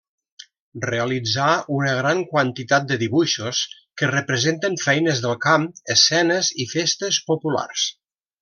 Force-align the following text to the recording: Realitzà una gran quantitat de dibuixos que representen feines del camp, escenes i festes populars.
Realitzà 0.85 1.49
una 1.75 1.91
gran 1.99 2.21
quantitat 2.31 2.87
de 2.93 2.97
dibuixos 3.03 3.61
que 4.03 4.11
representen 4.15 4.81
feines 4.87 5.23
del 5.27 5.39
camp, 5.47 5.71
escenes 5.97 6.53
i 6.65 6.71
festes 6.77 7.25
populars. 7.33 7.89